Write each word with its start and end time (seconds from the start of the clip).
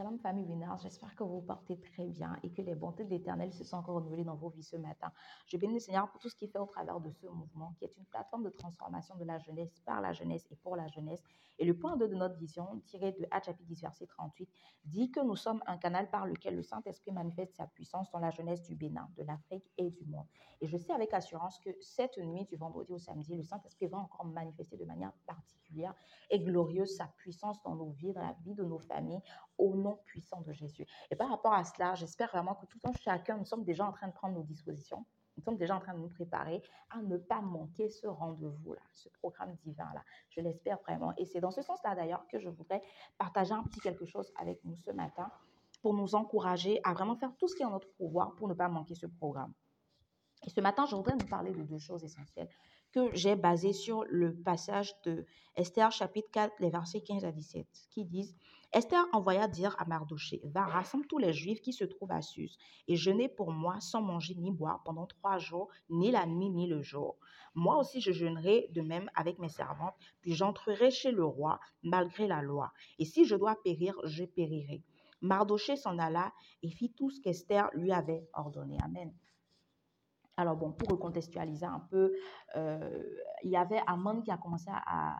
Shalom 0.00 0.18
famille 0.18 0.46
Vénard, 0.46 0.78
j'espère 0.78 1.14
que 1.14 1.22
vous 1.22 1.42
portez 1.42 1.78
très 1.78 2.06
bien 2.06 2.34
et 2.42 2.50
que 2.50 2.62
les 2.62 2.74
bontés 2.74 3.04
de 3.04 3.10
l'Éternel 3.10 3.52
se 3.52 3.64
sont 3.64 3.76
encore 3.76 3.96
renouvelées 3.96 4.24
dans 4.24 4.34
vos 4.34 4.48
vies 4.48 4.62
ce 4.62 4.78
matin. 4.78 5.12
Je 5.44 5.58
bénis 5.58 5.74
le 5.74 5.78
Seigneur 5.78 6.10
pour 6.10 6.18
tout 6.18 6.30
ce 6.30 6.36
qu'il 6.36 6.48
fait 6.48 6.58
au 6.58 6.64
travers 6.64 7.00
de 7.00 7.10
ce 7.10 7.26
mouvement 7.26 7.74
qui 7.78 7.84
est 7.84 7.94
une 7.98 8.06
plateforme 8.06 8.44
de 8.44 8.48
transformation 8.48 9.14
de 9.16 9.24
la 9.24 9.38
jeunesse 9.38 9.78
par 9.84 10.00
la 10.00 10.14
jeunesse 10.14 10.46
et 10.50 10.56
pour 10.56 10.74
la 10.74 10.88
jeunesse. 10.88 11.22
Et 11.58 11.66
le 11.66 11.76
point 11.76 11.98
2 11.98 12.08
de 12.08 12.14
notre 12.14 12.36
vision, 12.36 12.80
tiré 12.86 13.12
de 13.12 13.26
Acte 13.30 13.44
chapitre 13.44 13.68
10 13.68 13.82
verset 13.82 14.06
38, 14.06 14.48
dit 14.86 15.10
que 15.10 15.20
nous 15.20 15.36
sommes 15.36 15.62
un 15.66 15.76
canal 15.76 16.08
par 16.08 16.24
lequel 16.24 16.56
le 16.56 16.62
Saint-Esprit 16.62 17.12
manifeste 17.12 17.54
sa 17.54 17.66
puissance 17.66 18.10
dans 18.10 18.20
la 18.20 18.30
jeunesse 18.30 18.62
du 18.62 18.74
Bénin, 18.74 19.06
de 19.18 19.24
l'Afrique 19.24 19.70
et 19.76 19.90
du 19.90 20.06
monde. 20.06 20.24
Et 20.62 20.66
je 20.66 20.78
sais 20.78 20.94
avec 20.94 21.12
assurance 21.12 21.58
que 21.58 21.68
cette 21.82 22.16
nuit 22.16 22.46
du 22.46 22.56
vendredi 22.56 22.90
au 22.94 22.98
samedi, 22.98 23.34
le 23.34 23.42
Saint-Esprit 23.42 23.88
va 23.88 23.98
encore 23.98 24.24
manifester 24.24 24.78
de 24.78 24.86
manière 24.86 25.12
particulière 25.26 25.94
et 26.30 26.40
glorieuse 26.40 26.96
sa 26.96 27.08
puissance 27.18 27.62
dans 27.62 27.74
nos 27.74 27.90
vies, 27.90 28.14
dans 28.14 28.22
la 28.22 28.34
vie 28.42 28.54
de 28.54 28.64
nos 28.64 28.78
familles, 28.78 29.20
au 29.58 29.76
nom 29.76 29.89
puissant 29.96 30.40
de 30.42 30.52
Jésus. 30.52 30.86
Et 31.10 31.16
par 31.16 31.28
rapport 31.28 31.52
à 31.52 31.64
cela, 31.64 31.94
j'espère 31.94 32.28
vraiment 32.30 32.54
que 32.54 32.66
tout 32.66 32.78
un 32.84 32.92
chacun, 32.92 33.36
nous 33.36 33.44
sommes 33.44 33.64
déjà 33.64 33.86
en 33.86 33.92
train 33.92 34.08
de 34.08 34.12
prendre 34.12 34.34
nos 34.34 34.42
dispositions. 34.42 35.04
Nous 35.36 35.44
sommes 35.44 35.56
déjà 35.56 35.76
en 35.76 35.80
train 35.80 35.94
de 35.94 36.00
nous 36.00 36.08
préparer 36.08 36.62
à 36.90 37.00
ne 37.00 37.16
pas 37.16 37.40
manquer 37.40 37.88
ce 37.88 38.06
rendez-vous-là, 38.06 38.82
ce 38.92 39.08
programme 39.08 39.56
divin-là. 39.64 40.02
Je 40.28 40.40
l'espère 40.40 40.78
vraiment. 40.80 41.14
Et 41.16 41.24
c'est 41.24 41.40
dans 41.40 41.50
ce 41.50 41.62
sens-là, 41.62 41.94
d'ailleurs, 41.94 42.26
que 42.28 42.38
je 42.38 42.48
voudrais 42.48 42.82
partager 43.16 43.52
un 43.52 43.62
petit 43.62 43.80
quelque 43.80 44.04
chose 44.04 44.30
avec 44.38 44.62
nous 44.64 44.76
ce 44.76 44.90
matin 44.90 45.30
pour 45.82 45.94
nous 45.94 46.14
encourager 46.14 46.80
à 46.84 46.92
vraiment 46.92 47.16
faire 47.16 47.34
tout 47.38 47.48
ce 47.48 47.56
qui 47.56 47.62
est 47.62 47.66
en 47.66 47.70
notre 47.70 47.90
pouvoir 47.92 48.34
pour 48.34 48.48
ne 48.48 48.54
pas 48.54 48.68
manquer 48.68 48.94
ce 48.94 49.06
programme. 49.06 49.52
Et 50.46 50.50
ce 50.50 50.60
matin, 50.60 50.84
je 50.86 50.96
voudrais 50.96 51.16
nous 51.16 51.26
parler 51.26 51.52
de 51.52 51.62
deux 51.62 51.78
choses 51.78 52.04
essentielles 52.04 52.48
que 52.92 53.14
j'ai 53.14 53.36
basées 53.36 53.72
sur 53.72 54.04
le 54.08 54.34
passage 54.34 54.92
de 55.04 55.24
Esther 55.56 55.92
chapitre 55.92 56.30
4, 56.32 56.54
les 56.60 56.70
versets 56.70 57.00
15 57.00 57.24
à 57.24 57.32
17, 57.32 57.66
qui 57.90 58.04
disent 58.04 58.36
Esther 58.72 59.04
envoya 59.12 59.48
dire 59.48 59.74
à 59.80 59.84
Mardoché 59.84 60.40
Va, 60.44 60.64
rassemble 60.64 61.06
tous 61.06 61.18
les 61.18 61.32
Juifs 61.32 61.60
qui 61.60 61.72
se 61.72 61.84
trouvent 61.84 62.12
à 62.12 62.22
Sus, 62.22 62.50
et 62.86 62.94
jeûnez 62.94 63.28
pour 63.28 63.50
moi 63.50 63.80
sans 63.80 64.00
manger 64.00 64.36
ni 64.36 64.52
boire 64.52 64.82
pendant 64.84 65.06
trois 65.06 65.38
jours, 65.38 65.68
ni 65.88 66.12
la 66.12 66.24
nuit 66.24 66.50
ni 66.50 66.68
le 66.68 66.80
jour. 66.80 67.16
Moi 67.54 67.76
aussi 67.78 68.00
je 68.00 68.12
jeûnerai 68.12 68.68
de 68.70 68.80
même 68.80 69.10
avec 69.14 69.40
mes 69.40 69.48
servantes, 69.48 69.96
puis 70.20 70.34
j'entrerai 70.34 70.90
chez 70.92 71.10
le 71.10 71.24
roi, 71.24 71.58
malgré 71.82 72.28
la 72.28 72.42
loi. 72.42 72.72
Et 73.00 73.04
si 73.04 73.24
je 73.24 73.34
dois 73.34 73.56
périr, 73.64 73.96
je 74.04 74.24
périrai. 74.24 74.82
Mardoché 75.20 75.76
s'en 75.76 75.98
alla 75.98 76.32
et 76.62 76.70
fit 76.70 76.92
tout 76.92 77.10
ce 77.10 77.20
qu'Esther 77.20 77.70
lui 77.74 77.92
avait 77.92 78.26
ordonné. 78.34 78.78
Amen. 78.84 79.12
Alors 80.40 80.56
bon, 80.56 80.72
pour 80.72 80.88
recontextualiser 80.88 81.66
un 81.66 81.80
peu, 81.90 82.14
euh, 82.56 83.02
il 83.42 83.50
y 83.50 83.56
avait 83.56 83.82
Amon 83.86 84.22
qui 84.22 84.30
a 84.30 84.38
commencé 84.38 84.70
à, 84.70 85.18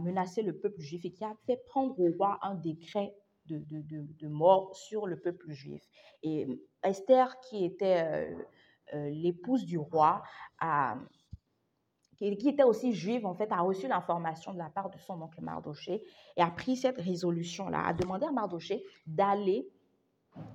menacer 0.00 0.42
le 0.42 0.58
peuple 0.58 0.80
juif 0.80 1.04
et 1.06 1.12
qui 1.12 1.24
a 1.24 1.34
fait 1.46 1.56
prendre 1.68 1.98
au 1.98 2.10
roi 2.18 2.38
un 2.42 2.54
décret 2.54 3.14
de, 3.46 4.28
mort 4.28 4.74
sur 4.76 5.06
le 5.06 5.18
peuple 5.18 5.52
juif. 5.52 5.82
Et 6.22 6.46
Esther, 6.82 7.38
qui 7.40 7.64
était 7.64 8.04
euh, 8.04 8.44
euh, 8.94 9.10
l'épouse 9.10 9.64
du 9.64 9.78
roi, 9.78 10.22
qui, 12.16 12.26
était 12.26 12.62
aussi 12.62 12.92
juive, 12.94 13.24
en 13.26 13.34
fait, 13.34 13.50
a 13.52 13.60
reçu 13.60 13.88
l'information 13.88 14.52
de 14.52 14.58
la 14.58 14.70
part 14.70 14.90
de 14.90 14.98
son 14.98 15.20
oncle 15.20 15.40
Mardoché 15.42 16.02
et 16.36 16.42
a 16.42 16.50
pris 16.50 16.76
cette 16.76 16.98
résolution-là, 16.98 17.86
a 17.86 17.92
demandé 17.92 18.24
à 18.26 18.32
Mardoché 18.32 18.84
d'aller 19.06 19.68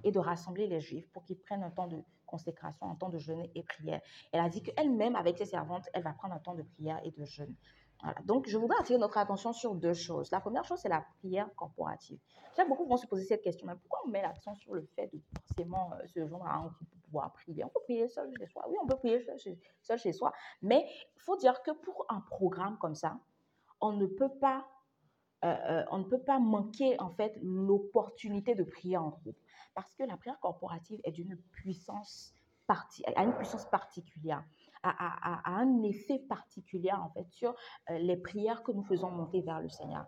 et 0.04 0.12
de 0.12 0.20
rassembler 0.20 0.68
les 0.68 0.82
juifs 0.82 1.10
pour 1.12 1.24
qu'ils 1.24 1.40
prennent 1.40 1.64
un 1.64 1.72
temps 1.72 1.88
de 1.88 2.04
consécration, 2.32 2.90
un 2.90 2.96
temps 2.96 3.10
de 3.10 3.20
jeûne 3.20 3.46
et 3.54 3.64
prière. 3.64 4.02
Elle 4.32 4.40
a 4.40 4.50
dit 4.50 4.64
qu'elle-même, 4.64 5.16
avec 5.16 5.38
ses 5.38 5.46
servantes, 5.46 5.88
elle 5.94 6.04
va 6.04 6.14
prendre 6.14 6.34
un 6.34 6.40
temps 6.40 6.56
de 6.56 6.64
prière 6.64 7.00
et 7.04 7.12
de 7.12 7.23
jeûne. 7.26 7.56
Donc, 8.26 8.48
je 8.48 8.58
voudrais 8.58 8.80
attirer 8.80 8.98
notre 8.98 9.18
attention 9.18 9.54
sur 9.54 9.76
deux 9.76 9.94
choses. 9.94 10.32
La 10.32 10.40
première 10.40 10.66
chose, 10.66 10.80
c'est 10.80 10.90
la 10.90 11.06
prière 11.20 11.48
corporative. 11.56 12.20
J'aime 12.56 12.68
beaucoup 12.68 12.88
vont 12.88 12.98
se 12.98 13.06
poser 13.06 13.26
cette 13.26 13.44
question, 13.44 13.68
mais 13.68 13.76
pourquoi 13.76 14.00
on 14.06 14.10
met 14.10 14.22
l'accent 14.22 14.56
sur 14.56 14.73
le 14.73 14.82
fait 14.96 15.08
de 15.14 15.22
forcément 15.48 15.92
euh, 15.94 16.08
se 16.08 16.26
joindre 16.26 16.48
à 16.48 16.56
un 16.56 16.62
groupe 16.62 16.90
pour 16.90 17.00
pouvoir 17.02 17.34
prier? 17.34 17.64
On 17.64 17.70
peut 17.70 17.82
prier 17.84 18.08
seul 18.10 18.32
chez 18.38 18.48
soi. 18.48 18.66
Oui, 18.68 18.76
on 18.82 18.88
peut 18.88 18.98
prier 18.98 19.23
seul 19.82 20.00
chez, 20.00 20.14
soi. 20.14 20.34
Mais 20.62 20.86
il 21.16 21.22
faut 21.22 21.38
dire 21.38 21.61
que 21.61 21.72
pour 21.72 22.05
un 22.10 22.22
programme 22.22 22.78
comme 22.80 22.95
ça, 22.95 23.20
on 23.80 23.94
ne 23.94 24.08
peut 24.08 24.34
pas 24.39 24.67
euh, 25.44 25.56
euh, 25.70 25.84
on 25.92 26.00
ne 26.00 26.04
peut 26.04 26.22
pas 26.22 26.40
manquer 26.40 27.00
en 27.00 27.10
fait 27.10 27.38
l'opportunité 27.42 28.56
de 28.56 28.64
prier 28.64 28.98
en 28.98 29.10
groupe. 29.10 29.38
Parce 29.74 29.94
que 29.96 30.04
la 30.04 30.18
prière 30.18 30.40
corporative 30.40 31.00
est 31.04 31.12
d'une 31.12 31.38
puissance 31.52 32.36
a 33.16 33.24
une 33.24 33.34
puissance 33.34 33.66
particulière, 33.66 34.44
a, 34.84 35.42
un 35.46 35.84
effet 35.84 36.20
particulier 36.20 36.92
en 36.92 37.10
fait 37.10 37.30
sur 37.30 37.54
euh, 37.90 37.98
les 37.98 38.18
prières 38.18 38.64
que 38.64 38.72
nous 38.72 38.84
faisons 38.84 39.12
monter 39.12 39.42
vers 39.42 39.60
le 39.60 39.70
Seigneur. 39.70 40.06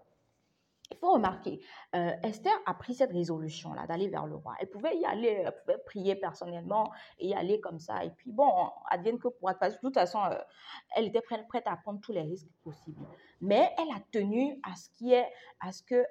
Il 0.92 0.98
faut 0.98 1.14
remarquer, 1.14 1.62
euh, 1.96 2.12
Esther 2.24 2.54
a 2.66 2.74
pris 2.74 2.94
cette 2.94 3.12
résolution-là 3.12 3.88
d'aller 3.88 4.10
vers 4.10 4.28
le 4.28 4.36
roi. 4.36 4.54
Elle 4.60 4.70
pouvait 4.70 4.96
y 4.98 5.06
aller, 5.06 5.44
elle 5.46 5.56
pouvait 5.62 5.80
prier 5.86 6.16
personnellement 6.16 6.92
et 7.20 7.30
y 7.30 7.34
aller 7.34 7.60
comme 7.62 7.80
ça. 7.80 8.04
Et 8.04 8.12
puis 8.12 8.32
bon, 8.32 8.52
advienne 8.90 9.18
que 9.18 9.30
pour 9.30 9.50
de 9.50 9.78
toute 9.82 9.94
façon, 9.94 10.20
euh, 10.24 10.38
elle 10.96 11.08
était 11.08 11.22
prête 11.22 11.64
à 11.66 11.78
prendre 11.78 12.00
tous 12.02 12.12
les 12.12 12.22
risques 12.22 12.50
possibles. 12.64 13.06
Mais 13.42 13.74
elle 13.78 13.96
a 13.96 14.02
tenu 14.12 14.60
à 14.64 14.76
ce 14.76 14.90
qui 14.90 15.14
est, 15.14 15.32
à 15.60 15.72
ce 15.72 15.84
que 15.84 16.06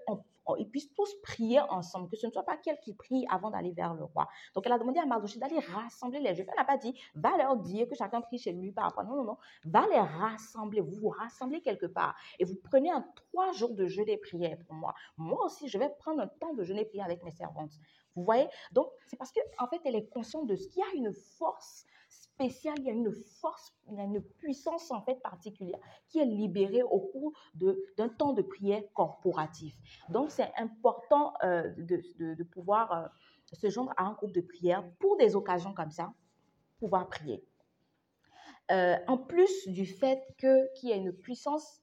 ils 0.58 0.68
puissent 0.68 0.92
tous 0.94 1.14
prier 1.22 1.60
ensemble, 1.60 2.08
que 2.08 2.16
ce 2.16 2.26
ne 2.26 2.32
soit 2.32 2.42
pas 2.42 2.56
qu'elle 2.56 2.78
qui 2.80 2.94
prie 2.94 3.26
avant 3.30 3.50
d'aller 3.50 3.72
vers 3.72 3.94
le 3.94 4.04
roi. 4.04 4.28
Donc, 4.54 4.66
elle 4.66 4.72
a 4.72 4.78
demandé 4.78 4.98
à 5.00 5.06
Mardoché 5.06 5.38
d'aller 5.38 5.58
rassembler 5.58 6.20
les 6.20 6.34
Juifs. 6.34 6.46
Elle 6.48 6.56
n'a 6.56 6.64
pas 6.64 6.76
dit, 6.76 6.94
va 7.14 7.36
leur 7.36 7.56
dire 7.56 7.86
que 7.88 7.94
chacun 7.94 8.20
prie 8.20 8.38
chez 8.38 8.52
lui 8.52 8.72
par 8.72 8.84
rapport. 8.84 9.04
Non, 9.04 9.16
non, 9.16 9.24
non. 9.24 9.36
Va 9.64 9.86
les 9.88 10.00
rassembler. 10.00 10.80
Vous 10.80 10.96
vous 11.00 11.08
rassemblez 11.08 11.60
quelque 11.60 11.86
part 11.86 12.16
et 12.38 12.44
vous 12.44 12.56
prenez 12.56 12.90
un 12.90 13.04
trois 13.14 13.52
jours 13.52 13.74
de 13.74 13.86
jeûne 13.86 14.08
et 14.08 14.18
prière 14.18 14.56
pour 14.66 14.74
moi. 14.74 14.94
Moi 15.16 15.44
aussi, 15.44 15.68
je 15.68 15.78
vais 15.78 15.90
prendre 15.98 16.20
un 16.20 16.28
temps 16.28 16.54
de 16.54 16.62
jeûne 16.62 16.78
et 16.78 16.84
prière 16.84 17.06
avec 17.06 17.22
mes 17.22 17.30
servantes. 17.30 17.72
Vous 18.14 18.24
voyez? 18.24 18.46
Donc, 18.72 18.88
c'est 19.06 19.16
parce 19.16 19.32
qu'en 19.32 19.64
en 19.64 19.68
fait, 19.68 19.80
elle 19.84 19.96
est 19.96 20.08
consciente 20.08 20.46
de 20.46 20.56
ce 20.56 20.68
qu'il 20.68 20.80
y 20.80 20.82
a 20.82 20.94
une 20.94 21.12
force 21.12 21.86
spéciale, 22.34 22.74
il 22.78 22.84
y 22.84 22.90
a 22.90 22.92
une 22.92 23.12
force, 23.12 23.72
il 23.88 23.96
y 23.96 24.00
a 24.00 24.04
une 24.04 24.20
puissance 24.20 24.90
en 24.90 25.02
fait 25.02 25.16
particulière 25.16 25.78
qui 26.08 26.18
est 26.18 26.24
libérée 26.24 26.82
au 26.82 27.00
cours 27.00 27.32
d'un 27.54 28.08
temps 28.08 28.32
de 28.32 28.42
prière 28.42 28.82
corporatif. 28.94 29.76
Donc 30.08 30.30
c'est 30.30 30.52
important 30.56 31.34
euh, 31.44 31.70
de, 31.76 32.02
de, 32.34 32.44
pouvoir 32.44 32.92
euh, 32.92 33.06
se 33.52 33.68
joindre 33.68 33.92
à 33.96 34.04
un 34.04 34.12
groupe 34.12 34.32
de 34.32 34.40
prière 34.40 34.84
pour 34.98 35.16
des 35.16 35.36
occasions 35.36 35.74
comme 35.74 35.90
ça, 35.90 36.12
pouvoir 36.78 37.08
prier. 37.08 37.44
Euh, 38.70 38.96
en 39.06 39.18
plus 39.18 39.68
du 39.68 39.86
fait 39.86 40.22
qu'il 40.38 40.88
y 40.88 40.92
a 40.92 40.96
une 40.96 41.12
puissance 41.12 41.80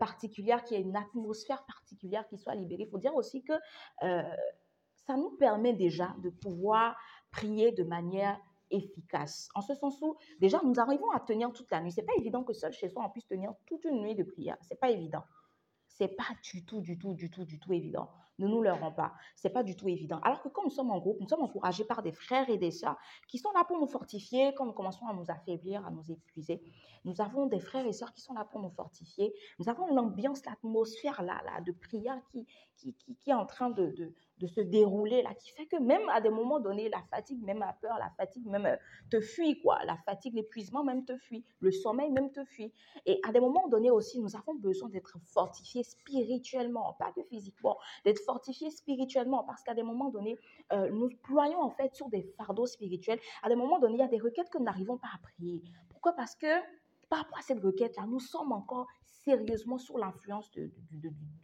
particulière, 0.00 0.64
qu'il 0.64 0.76
y 0.76 0.80
a 0.80 0.82
une 0.82 0.96
atmosphère 0.96 1.64
particulière 1.66 2.26
qui 2.26 2.36
soit 2.36 2.56
libérée, 2.56 2.82
il 2.82 2.90
faut 2.90 2.98
dire 2.98 3.14
aussi 3.14 3.44
que 3.44 3.52
ça 5.06 5.16
nous 5.16 5.30
permet 5.36 5.72
déjà 5.72 6.16
de 6.18 6.30
pouvoir 6.30 6.96
prier 7.30 7.70
de 7.70 7.84
manière 7.84 8.40
efficace. 8.72 9.48
En 9.54 9.60
ce 9.60 9.74
sens 9.74 10.00
où, 10.02 10.16
déjà, 10.40 10.60
nous 10.64 10.80
arrivons 10.80 11.10
à 11.10 11.20
tenir 11.20 11.52
toute 11.52 11.70
la 11.70 11.80
nuit. 11.80 11.92
C'est 11.92 12.02
pas 12.02 12.14
évident 12.18 12.42
que 12.42 12.52
seul 12.52 12.72
chez 12.72 12.88
soi, 12.88 13.04
on 13.06 13.10
puisse 13.10 13.26
tenir 13.26 13.52
toute 13.66 13.84
une 13.84 14.00
nuit 14.00 14.14
de 14.14 14.24
prière. 14.24 14.56
C'est 14.62 14.80
pas 14.80 14.90
évident. 14.90 15.22
C'est 15.86 16.08
pas 16.08 16.28
du 16.42 16.64
tout, 16.64 16.80
du 16.80 16.98
tout, 16.98 17.14
du 17.14 17.30
tout, 17.30 17.44
du 17.44 17.60
tout 17.60 17.72
évident. 17.72 18.08
Ne 18.38 18.48
nous 18.48 18.62
leurrons 18.62 18.92
pas. 18.92 19.12
C'est 19.36 19.50
pas 19.50 19.62
du 19.62 19.76
tout 19.76 19.88
évident. 19.88 20.18
Alors 20.22 20.42
que 20.42 20.48
quand 20.48 20.64
nous 20.64 20.70
sommes 20.70 20.90
en 20.90 20.98
groupe, 20.98 21.20
nous 21.20 21.28
sommes 21.28 21.42
encouragés 21.42 21.84
par 21.84 22.02
des 22.02 22.12
frères 22.12 22.48
et 22.48 22.56
des 22.56 22.70
sœurs 22.70 22.96
qui 23.28 23.38
sont 23.38 23.52
là 23.52 23.64
pour 23.64 23.78
nous 23.78 23.86
fortifier 23.86 24.54
quand 24.54 24.64
nous 24.64 24.72
commençons 24.72 25.06
à 25.06 25.12
nous 25.12 25.30
affaiblir, 25.30 25.86
à 25.86 25.90
nous 25.90 26.10
épuiser. 26.10 26.62
Nous 27.04 27.20
avons 27.20 27.46
des 27.46 27.60
frères 27.60 27.86
et 27.86 27.92
sœurs 27.92 28.12
qui 28.12 28.22
sont 28.22 28.32
là 28.32 28.44
pour 28.44 28.60
nous 28.60 28.70
fortifier. 28.70 29.34
Nous 29.58 29.68
avons 29.68 29.86
l'ambiance, 29.94 30.44
l'atmosphère 30.46 31.22
là, 31.22 31.42
là, 31.44 31.60
de 31.60 31.72
prière 31.72 32.18
qui, 32.76 32.96
est 33.26 33.32
en 33.32 33.46
train 33.46 33.70
de, 33.70 34.14
de 34.42 34.48
se 34.48 34.60
dérouler 34.60 35.22
là, 35.22 35.34
qui 35.34 35.52
fait 35.52 35.66
que 35.66 35.76
même 35.76 36.08
à 36.08 36.20
des 36.20 36.28
moments 36.28 36.58
donnés, 36.58 36.88
la 36.88 37.00
fatigue, 37.10 37.42
même 37.42 37.60
la 37.60 37.72
peur, 37.80 37.96
la 37.98 38.10
fatigue 38.16 38.44
même 38.46 38.66
euh, 38.66 38.76
te 39.08 39.20
fuit, 39.20 39.60
quoi. 39.60 39.78
La 39.84 39.96
fatigue, 39.98 40.34
l'épuisement 40.34 40.82
même 40.82 41.04
te 41.04 41.16
fuit. 41.16 41.44
Le 41.60 41.70
sommeil 41.70 42.10
même 42.10 42.32
te 42.32 42.44
fuit. 42.44 42.72
Et 43.06 43.20
à 43.26 43.32
des 43.32 43.38
moments 43.38 43.68
donnés 43.68 43.90
aussi, 43.90 44.18
nous 44.20 44.34
avons 44.34 44.54
besoin 44.54 44.88
d'être 44.88 45.16
fortifiés 45.32 45.84
spirituellement, 45.84 46.94
pas 46.98 47.12
que 47.12 47.22
physiquement, 47.22 47.78
d'être 48.04 48.20
fortifiés 48.24 48.70
spirituellement 48.70 49.44
parce 49.44 49.62
qu'à 49.62 49.74
des 49.74 49.84
moments 49.84 50.10
donnés, 50.10 50.36
euh, 50.72 50.90
nous 50.90 51.08
ployons 51.22 51.60
en 51.60 51.70
fait 51.70 51.94
sur 51.94 52.08
des 52.08 52.22
fardeaux 52.36 52.66
spirituels. 52.66 53.20
À 53.44 53.48
des 53.48 53.56
moments 53.56 53.78
donnés, 53.78 53.94
il 53.94 54.00
y 54.00 54.02
a 54.02 54.08
des 54.08 54.18
requêtes 54.18 54.50
que 54.50 54.58
nous 54.58 54.64
n'arrivons 54.64 54.98
pas 54.98 55.08
à 55.14 55.18
prier. 55.18 55.62
Pourquoi? 55.90 56.12
Parce 56.14 56.34
que 56.34 56.48
par 57.08 57.20
rapport 57.20 57.38
à 57.38 57.42
cette 57.42 57.60
requête-là, 57.60 58.06
nous 58.08 58.20
sommes 58.20 58.52
encore 58.52 58.88
sérieusement 59.24 59.78
sous 59.78 59.96
l'influence 59.96 60.50
du, 60.50 60.72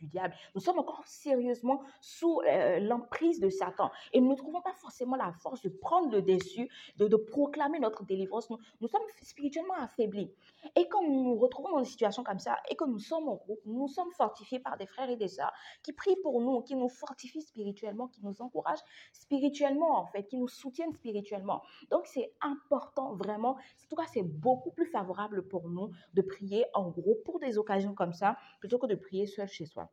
diable. 0.02 0.34
Nous 0.54 0.60
sommes 0.60 0.78
encore 0.78 1.02
sérieusement 1.06 1.82
sous 2.00 2.40
euh, 2.40 2.78
l'emprise 2.80 3.40
de 3.40 3.48
Satan. 3.48 3.90
Et 4.12 4.20
nous 4.20 4.30
ne 4.30 4.36
trouvons 4.36 4.60
pas 4.60 4.72
forcément 4.74 5.16
la 5.16 5.32
force 5.32 5.60
de 5.62 5.68
prendre 5.68 6.10
le 6.10 6.22
dessus, 6.22 6.68
de, 6.96 7.16
proclamer 7.16 7.78
notre 7.78 8.04
délivrance. 8.04 8.48
Nous, 8.80 8.88
sommes 8.88 9.02
spirituellement 9.22 9.74
affaiblis. 9.74 10.30
Et 10.76 10.88
quand 10.88 11.02
nous 11.02 11.24
nous 11.24 11.36
retrouvons 11.36 11.70
dans 11.70 11.78
une 11.78 11.84
situation 11.84 12.22
comme 12.22 12.38
ça 12.38 12.56
et 12.70 12.76
que 12.76 12.84
nous 12.84 12.98
sommes 12.98 13.28
en 13.28 13.36
groupe, 13.36 13.60
nous 13.64 13.88
sommes 13.88 14.10
fortifiés 14.12 14.60
par 14.60 14.76
des 14.76 14.86
frères 14.86 15.10
et 15.10 15.16
des 15.16 15.28
sœurs 15.28 15.52
qui 15.82 15.92
prient 15.92 16.16
pour 16.22 16.40
nous, 16.40 16.62
qui 16.62 16.74
nous 16.74 16.88
fortifient 16.88 17.42
spirituellement, 17.42 18.08
qui 18.08 18.24
nous 18.24 18.40
encouragent 18.40 18.82
spirituellement, 19.12 19.98
en 19.98 20.06
fait, 20.06 20.24
qui 20.24 20.36
nous 20.36 20.48
soutiennent 20.48 20.92
spirituellement. 20.92 21.62
Donc, 21.90 22.06
c'est 22.06 22.32
important, 22.40 23.14
vraiment. 23.14 23.50
En 23.50 23.88
tout 23.88 23.96
cas, 23.96 24.06
c'est 24.12 24.22
beaucoup 24.22 24.70
plus 24.70 24.86
favorable 24.86 25.46
pour 25.46 25.68
nous 25.68 25.90
de 26.14 26.22
prier 26.22 26.64
en 26.74 26.90
groupe 26.90 27.22
pour 27.24 27.38
des 27.38 27.58
occasions 27.58 27.67
comme 27.96 28.12
ça, 28.12 28.36
plutôt 28.60 28.78
que 28.78 28.86
de 28.86 28.94
prier 28.94 29.26
seul 29.26 29.48
chez 29.48 29.66
soi. 29.66 29.90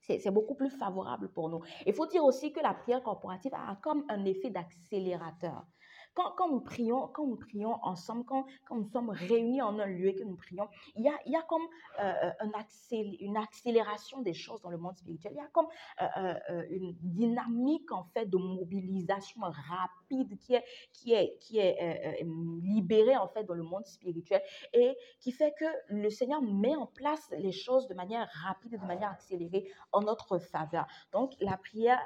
C'est 0.00 0.30
beaucoup 0.30 0.54
plus 0.54 0.70
favorable 0.70 1.30
pour 1.32 1.50
nous. 1.50 1.60
Il 1.84 1.92
faut 1.92 2.06
dire 2.06 2.24
aussi 2.24 2.52
que 2.52 2.60
la 2.60 2.72
prière 2.72 3.02
corporative 3.02 3.52
a 3.54 3.76
comme 3.82 4.04
un 4.08 4.24
effet 4.24 4.48
d'accélérateur. 4.48 5.66
Quand, 6.36 6.48
nous 6.48 6.60
prions, 6.60 7.06
quand 7.08 7.26
nous 7.26 7.36
prions 7.36 7.78
ensemble, 7.84 8.24
quand, 8.24 8.44
quand, 8.66 8.76
nous 8.76 8.88
sommes 8.88 9.10
réunis 9.10 9.62
en 9.62 9.78
un 9.78 9.86
lieu 9.86 10.08
et 10.08 10.14
que 10.16 10.24
nous 10.24 10.34
prions, 10.34 10.68
il 10.96 11.04
y 11.04 11.08
a, 11.08 11.12
il 11.26 11.32
y 11.32 11.36
a 11.36 11.42
comme 11.42 11.62
euh, 12.00 12.30
un 12.40 12.50
une 13.20 13.36
accélération 13.36 14.20
des 14.20 14.34
choses 14.34 14.60
dans 14.62 14.70
le 14.70 14.78
monde 14.78 14.96
spirituel. 14.96 15.32
Il 15.34 15.38
y 15.38 15.40
a 15.40 15.48
comme 15.52 15.68
euh, 16.02 16.34
euh, 16.50 16.64
une 16.70 16.92
dynamique 16.94 17.92
en 17.92 18.02
fait 18.02 18.26
de 18.26 18.36
mobilisation 18.36 19.42
rapide 19.42 20.36
qui 20.38 20.54
est, 20.54 20.64
qui 20.92 21.12
est, 21.12 21.38
qui 21.38 21.58
est 21.58 22.24
libérée 22.62 23.16
en 23.16 23.28
fait 23.28 23.44
dans 23.44 23.54
le 23.54 23.62
monde 23.62 23.86
spirituel 23.86 24.42
et 24.72 24.96
qui 25.20 25.30
fait 25.30 25.54
que 25.58 25.66
le 25.88 26.10
Seigneur 26.10 26.42
met 26.42 26.74
en 26.74 26.86
place 26.86 27.30
les 27.38 27.52
choses 27.52 27.86
de 27.86 27.94
manière 27.94 28.28
rapide 28.44 28.74
et 28.74 28.78
de 28.78 28.86
manière 28.86 29.10
accélérée 29.10 29.70
en 29.92 30.00
notre 30.00 30.38
faveur. 30.38 30.86
Donc 31.12 31.34
la 31.40 31.56
prière 31.56 32.00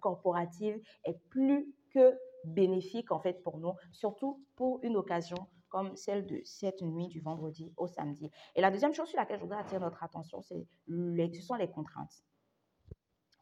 corporative 0.00 0.80
est 1.04 1.18
plus 1.28 1.74
que 1.90 2.18
bénéfique 2.46 3.10
en 3.12 3.20
fait 3.20 3.42
pour 3.42 3.58
nous, 3.58 3.72
surtout 3.92 4.44
pour 4.56 4.80
une 4.82 4.96
occasion 4.96 5.36
comme 5.68 5.96
celle 5.96 6.26
de 6.26 6.40
cette 6.44 6.82
nuit 6.82 7.08
du 7.08 7.20
vendredi 7.20 7.72
au 7.76 7.88
samedi. 7.88 8.30
Et 8.54 8.60
la 8.60 8.70
deuxième 8.70 8.94
chose 8.94 9.08
sur 9.08 9.18
laquelle 9.18 9.38
je 9.38 9.42
voudrais 9.42 9.58
attirer 9.58 9.80
notre 9.80 10.04
attention, 10.04 10.40
c'est 10.40 10.66
ce 10.86 11.42
sont 11.42 11.54
les 11.54 11.68
contraintes 11.68 12.24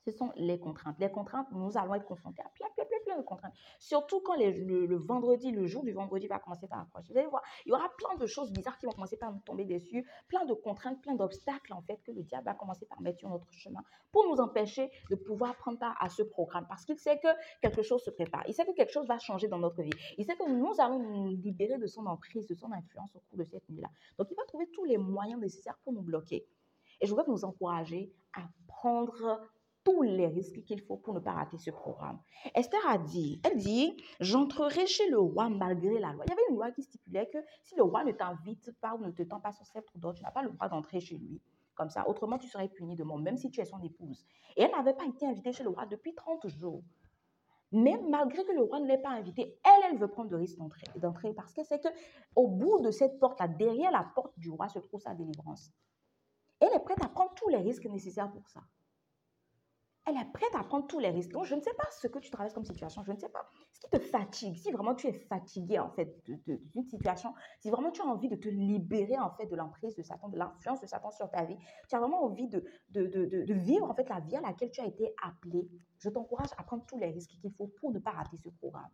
ce 0.05 0.11
sont 0.11 0.33
les 0.37 0.59
contraintes. 0.59 0.99
Les 0.99 1.11
contraintes, 1.11 1.47
nous 1.53 1.77
allons 1.79 1.95
être 1.95 2.05
confrontés 2.05 2.43
à 2.43 2.49
plein, 2.49 2.67
de 3.17 3.23
contraintes. 3.23 3.55
Surtout 3.79 4.21
quand 4.21 4.37
le, 4.37 4.97
vendredi, 4.97 5.51
le 5.51 5.67
jour 5.67 5.83
du 5.83 5.93
vendredi 5.93 6.27
va 6.27 6.39
commencer 6.39 6.67
par 6.67 6.81
approcher. 6.81 7.13
Vous 7.13 7.19
allez 7.19 7.29
voir, 7.29 7.43
il 7.67 7.71
y 7.71 7.73
aura 7.73 7.91
plein 7.97 8.17
de 8.17 8.27
choses 8.27 8.53
bizarres 8.53 8.79
qui 8.79 8.87
vont 8.87 8.93
commencer 8.93 9.17
par 9.17 9.33
nous 9.33 9.41
tomber 9.41 9.65
dessus, 9.65 10.07
plein 10.29 10.45
de 10.45 10.55
contraintes, 10.55 11.01
plein 11.03 11.15
d'obstacles 11.15 11.73
en 11.73 11.83
fait 11.83 12.01
que 12.05 12.13
le 12.13 12.23
diable 12.23 12.45
va 12.45 12.55
commencer 12.55 12.87
par 12.87 13.01
mettre 13.01 13.19
sur 13.19 13.29
notre 13.29 13.51
chemin 13.53 13.83
pour 14.13 14.27
nous 14.27 14.41
empêcher 14.41 14.91
de 15.11 15.17
pouvoir 15.17 15.57
prendre 15.57 15.79
part 15.79 15.97
à 16.01 16.09
ce 16.09 16.23
programme 16.23 16.67
parce 16.69 16.85
qu'il 16.85 16.99
sait 16.99 17.19
que 17.19 17.29
quelque 17.61 17.83
chose 17.83 18.03
se 18.03 18.11
prépare. 18.11 18.45
Il 18.47 18.55
sait 18.55 18.65
que 18.65 18.73
quelque 18.73 18.93
chose 18.93 19.07
va 19.07 19.19
changer 19.19 19.49
dans 19.49 19.59
notre 19.59 19.83
vie. 19.83 19.91
Il 20.19 20.25
sait 20.25 20.37
que 20.37 20.49
nous 20.49 20.75
allons 20.79 20.99
nous 20.99 21.29
libérer 21.29 21.79
de 21.79 21.87
son 21.87 22.07
emprise, 22.07 22.47
de 22.47 22.55
son 22.55 22.71
influence 22.73 23.15
au 23.17 23.21
cours 23.21 23.39
de 23.39 23.45
cette 23.45 23.69
nuit-là. 23.71 23.89
Donc 24.19 24.29
il 24.31 24.35
va 24.35 24.45
trouver 24.45 24.69
tous 24.73 24.85
les 24.85 24.99
moyens 24.99 25.41
nécessaires 25.41 25.79
pour 25.83 25.93
nous 25.93 26.03
bloquer. 26.03 26.47
Et 27.01 27.07
je 27.07 27.11
voudrais 27.11 27.27
vous 27.27 27.45
encourager 27.45 28.13
à 28.35 28.43
prendre 28.69 29.41
tous 29.85 30.03
les 30.03 30.27
risques 30.27 30.63
qu'il 30.65 30.81
faut 30.81 30.97
pour 30.97 31.15
ne 31.15 31.21
pas 31.21 31.33
rater 31.33 31.59
ce 31.59 31.71
programme. 31.71 32.21
Esther 32.55 32.81
a 32.89 32.99
dit, 32.99 33.41
elle 33.45 33.57
dit, 33.59 33.97
j'entrerai 34.21 34.87
chez 34.87 35.09
le 35.11 35.19
roi 35.19 35.49
malgré 35.49 35.99
la 35.99 36.13
loi. 36.13 36.25
Il 36.27 36.31
y 36.31 36.33
avait 36.33 36.49
une 36.51 36.57
loi 36.57 36.71
qui 36.71 36.83
stipulait 36.83 37.29
que 37.33 37.39
si 37.63 37.75
le 37.77 37.83
roi 37.83 38.05
ne 38.05 38.13
t'invite 38.13 38.73
pas 38.81 38.95
ou 38.95 39.05
ne 39.05 39.11
te 39.11 39.23
tend 39.23 39.41
pas 39.41 39.53
son 39.53 39.65
sceptre 39.65 39.99
d'or, 39.99 40.15
tu 40.15 40.23
n'as 40.23 40.31
pas 40.31 40.43
le 40.43 40.51
droit 40.51 40.69
d'entrer 40.69 41.01
chez 41.01 41.17
lui. 41.17 41.41
Comme 41.75 41.91
ça, 41.91 42.09
autrement 42.09 42.39
tu 42.39 42.49
serais 42.49 42.69
puni 42.69 42.97
de 42.97 43.03
mort, 43.03 43.19
même 43.19 43.37
si 43.37 43.51
tu 43.51 43.61
es 43.61 43.65
son 43.65 43.81
épouse. 43.83 44.25
Et 44.57 44.63
elle 44.63 44.71
n'avait 44.71 44.95
pas 44.95 45.07
été 45.07 45.27
invitée 45.27 45.53
chez 45.53 45.65
le 45.65 45.71
roi 45.71 45.87
depuis 45.87 46.15
30 46.15 46.47
jours. 46.49 46.83
Mais 47.73 47.99
malgré 48.09 48.45
que 48.45 48.53
le 48.53 48.63
roi 48.63 48.81
ne 48.81 48.87
l'ait 48.87 48.99
pas 48.99 49.11
invitée, 49.11 49.59
elle, 49.65 49.91
elle 49.91 49.99
veut 49.99 50.09
prendre 50.09 50.31
le 50.31 50.37
risque 50.37 50.59
d'entrer 50.97 51.33
parce 51.33 51.55
qu'elle 51.55 51.65
sait 51.65 51.81
qu'au 51.81 52.47
bout 52.47 52.81
de 52.81 52.91
cette 52.91 53.19
porte-là, 53.19 53.49
derrière 53.49 53.91
la 53.91 54.05
porte 54.15 54.39
du 54.39 54.51
roi, 54.51 54.69
se 54.69 54.79
trouve 54.79 55.01
sa 55.01 55.15
délivrance. 55.15 55.73
Elle 56.61 56.75
est 56.75 56.81
prête 56.81 57.03
à 57.03 57.09
prendre 57.09 57.33
tous 57.35 57.49
les 57.49 57.57
risques 57.57 57.87
nécessaires 57.87 58.31
pour 58.31 58.47
ça 58.49 58.61
elle 60.05 60.17
est 60.17 60.33
prête 60.33 60.55
à 60.55 60.65
prendre 60.65 60.87
tous 60.87 60.99
les 60.99 61.11
risques. 61.11 61.31
Donc, 61.31 61.45
je 61.45 61.55
ne 61.55 61.61
sais 61.61 61.73
pas 61.75 61.87
ce 61.91 62.09
que 62.09 62.19
tu 62.19 62.31
traverses 62.31 62.55
comme 62.55 62.65
situation, 62.65 63.03
je 63.05 63.13
ne 63.13 63.19
sais 63.19 63.29
pas 63.29 63.49
ce 63.73 63.81
qui 63.81 63.91
te 63.91 63.99
fatigue. 64.01 64.57
Si 64.57 64.73
vraiment 64.73 64.95
tu 64.95 65.07
es 65.07 65.13
fatigué, 65.13 65.79
en 65.79 65.91
fait, 65.91 66.13
d'une 66.27 66.85
situation, 66.85 67.33
si 67.61 67.71
vraiment 67.71 67.93
tu 67.93 68.03
as 68.03 68.07
envie 68.07 68.29
de 68.29 68.35
te 68.35 68.49
libérer, 68.49 69.19
en 69.19 69.31
fait, 69.31 69.47
de 69.47 69.55
l'emprise 69.55 69.95
de 69.95 70.03
Satan, 70.03 70.29
de 70.29 70.39
l'influence 70.39 70.81
de 70.81 70.87
Satan 70.87 71.11
sur 71.13 71.31
ta 71.31 71.45
vie, 71.45 71.57
tu 71.89 71.95
as 71.95 72.01
vraiment 72.01 72.25
envie 72.25 72.49
de, 72.49 72.65
de, 72.91 73.07
de, 73.07 73.55
vivre, 73.55 73.89
en 73.89 73.95
fait, 73.95 74.09
la 74.09 74.21
vie 74.21 74.37
à 74.37 74.41
laquelle 74.41 74.71
tu 74.71 74.81
as 74.81 74.87
été 74.87 75.15
appelé, 75.23 75.69
je 75.99 76.09
t'encourage 76.09 76.51
à 76.59 76.65
prendre 76.65 76.85
tous 76.87 76.99
les 76.99 77.11
risques 77.11 77.39
qu'il 77.41 77.53
faut 77.53 77.69
pour 77.81 77.93
ne 77.93 78.01
pas 78.01 78.11
rater 78.11 78.37
ce 78.39 78.49
programme. 78.49 78.91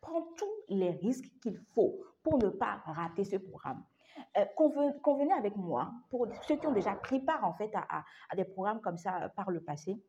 Prends 0.00 0.22
tous 0.36 0.52
les 0.68 0.90
risques 0.90 1.30
qu'il 1.40 1.58
faut 1.74 2.00
pour 2.22 2.38
ne 2.38 2.48
pas 2.48 2.82
rater 2.86 3.24
ce 3.24 3.36
programme. 3.36 3.84
Euh, 4.36 4.44
convenez 5.02 5.32
avec 5.32 5.56
moi, 5.56 5.92
pour 6.10 6.26
ceux 6.46 6.56
qui 6.56 6.66
ont 6.66 6.72
déjà 6.72 6.94
pris 6.94 7.20
part 7.20 7.44
en 7.44 7.54
fait 7.54 7.70
à, 7.74 8.04
à 8.28 8.36
des 8.36 8.44
programmes 8.44 8.80
comme 8.80 8.98
ça 8.98 9.22
euh, 9.22 9.28
par 9.28 9.50
le 9.50 9.62
passé, 9.62 10.02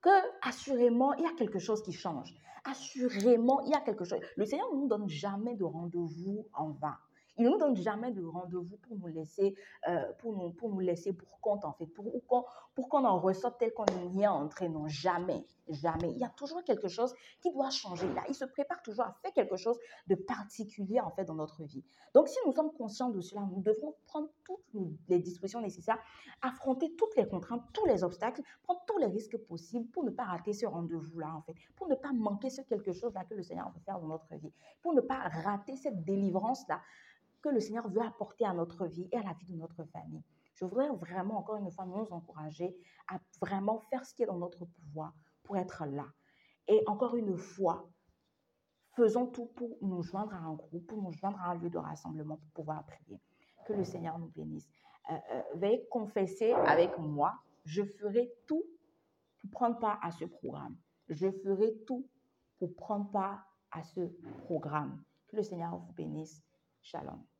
que 0.00 0.10
assurément, 0.42 1.14
il 1.14 1.24
y 1.24 1.26
a 1.26 1.32
quelque 1.36 1.58
chose 1.58 1.82
qui 1.82 1.92
change. 1.92 2.34
Assurément, 2.64 3.60
il 3.62 3.70
y 3.70 3.74
a 3.74 3.80
quelque 3.80 4.04
chose. 4.04 4.20
Le 4.36 4.44
Seigneur 4.44 4.72
ne 4.72 4.80
nous 4.80 4.88
donne 4.88 5.08
jamais 5.08 5.54
de 5.54 5.64
rendez-vous 5.64 6.46
en 6.54 6.70
vain. 6.70 6.96
Il 7.36 7.44
ne 7.44 7.50
nous 7.50 7.58
donne 7.58 7.76
jamais 7.76 8.10
de 8.10 8.24
rendez-vous 8.24 8.76
pour 8.82 8.96
nous 8.98 9.06
laisser, 9.06 9.54
euh, 9.88 10.12
pour 10.18 10.32
nous, 10.32 10.50
pour 10.50 10.70
nous 10.70 10.80
laisser 10.80 11.12
pour 11.12 11.40
compte, 11.40 11.64
en 11.64 11.72
fait, 11.72 11.86
pour, 11.86 12.04
qu'on, 12.26 12.44
pour 12.74 12.88
qu'on 12.88 13.04
en 13.04 13.20
ressorte 13.20 13.58
tel 13.58 13.72
qu'on 13.72 13.86
y 14.12 14.22
est 14.22 14.26
entré. 14.26 14.68
Non, 14.68 14.88
jamais, 14.88 15.44
jamais. 15.70 16.10
Il 16.12 16.18
y 16.18 16.24
a 16.24 16.28
toujours 16.30 16.62
quelque 16.64 16.88
chose 16.88 17.14
qui 17.40 17.50
doit 17.52 17.70
changer 17.70 18.12
là. 18.14 18.22
Il 18.28 18.34
se 18.34 18.44
prépare 18.44 18.82
toujours 18.82 19.04
à 19.04 19.12
faire 19.22 19.32
quelque 19.32 19.56
chose 19.56 19.78
de 20.06 20.14
particulier, 20.14 21.00
en 21.00 21.10
fait, 21.10 21.24
dans 21.24 21.34
notre 21.34 21.64
vie. 21.64 21.84
Donc, 22.14 22.28
si 22.28 22.36
nous 22.46 22.52
sommes 22.52 22.72
conscients 22.72 23.10
de 23.10 23.20
cela, 23.20 23.42
nous 23.42 23.62
devons 23.62 23.94
prendre 24.06 24.28
toutes 24.44 24.64
les 25.08 25.18
dispositions 25.18 25.60
nécessaires, 25.60 25.98
affronter 26.42 26.94
toutes 26.96 27.16
les 27.16 27.26
contraintes, 27.28 27.64
tous 27.72 27.86
les 27.86 28.04
obstacles, 28.04 28.42
prendre 28.62 28.80
tous 28.86 28.98
les 28.98 29.06
risques 29.06 29.38
possibles 29.38 29.88
pour 29.90 30.04
ne 30.04 30.10
pas 30.10 30.24
rater 30.24 30.52
ce 30.52 30.66
rendez-vous-là, 30.66 31.34
en 31.34 31.42
fait, 31.42 31.54
pour 31.76 31.88
ne 31.88 31.94
pas 31.94 32.12
manquer 32.12 32.50
ce 32.50 32.62
quelque 32.62 32.92
chose-là 32.92 33.24
que 33.24 33.34
le 33.34 33.42
Seigneur 33.42 33.70
veut 33.70 33.80
faire 33.80 33.98
dans 33.98 34.08
notre 34.08 34.34
vie, 34.36 34.52
pour 34.82 34.94
ne 34.94 35.00
pas 35.00 35.28
rater 35.28 35.76
cette 35.76 36.04
délivrance-là 36.04 36.80
que 37.42 37.48
le 37.48 37.60
Seigneur 37.60 37.88
veut 37.88 38.02
apporter 38.02 38.44
à 38.44 38.52
notre 38.52 38.86
vie 38.86 39.08
et 39.12 39.16
à 39.16 39.22
la 39.22 39.32
vie 39.34 39.46
de 39.46 39.56
notre 39.56 39.84
famille. 39.84 40.22
Je 40.54 40.64
voudrais 40.64 40.88
vraiment, 40.88 41.38
encore 41.38 41.56
une 41.56 41.70
fois, 41.70 41.86
nous 41.86 42.12
encourager 42.12 42.76
à 43.06 43.20
vraiment 43.40 43.78
faire 43.90 44.04
ce 44.04 44.12
qui 44.12 44.24
est 44.24 44.26
dans 44.26 44.38
notre 44.38 44.64
pouvoir 44.64 45.14
pour 45.48 45.56
être 45.56 45.86
là. 45.86 46.04
Et 46.68 46.82
encore 46.86 47.16
une 47.16 47.38
fois, 47.38 47.90
faisons 48.94 49.26
tout 49.26 49.46
pour 49.56 49.78
nous 49.80 50.02
joindre 50.02 50.34
à 50.34 50.38
un 50.38 50.52
groupe, 50.52 50.86
pour 50.86 51.02
nous 51.02 51.12
joindre 51.12 51.40
à 51.40 51.52
un 51.52 51.54
lieu 51.54 51.70
de 51.70 51.78
rassemblement 51.78 52.36
pour 52.36 52.50
pouvoir 52.50 52.84
prier. 52.84 53.18
Que 53.66 53.72
le 53.72 53.82
Seigneur 53.82 54.18
nous 54.18 54.28
bénisse. 54.28 54.68
Euh, 55.10 55.14
euh, 55.32 55.42
veuillez 55.54 55.88
confesser 55.90 56.52
avec 56.52 56.98
moi, 56.98 57.32
je 57.64 57.82
ferai 57.82 58.30
tout 58.46 58.62
pour 59.40 59.50
prendre 59.50 59.78
part 59.78 59.98
à 60.02 60.10
ce 60.10 60.26
programme. 60.26 60.76
Je 61.08 61.30
ferai 61.30 61.74
tout 61.86 62.06
pour 62.58 62.74
prendre 62.76 63.10
part 63.10 63.42
à 63.70 63.82
ce 63.82 64.02
programme. 64.44 65.02
Que 65.28 65.36
le 65.36 65.42
Seigneur 65.42 65.78
vous 65.78 65.92
bénisse. 65.94 66.42
Shalom. 66.82 67.24